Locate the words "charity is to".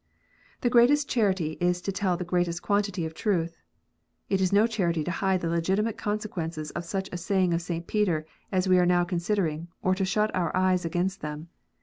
1.07-1.91